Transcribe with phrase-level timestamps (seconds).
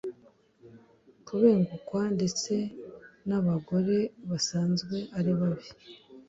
[1.27, 2.53] Kubengukwa ndetse
[3.27, 3.97] n abagore
[4.29, 5.69] basanzwe ari babi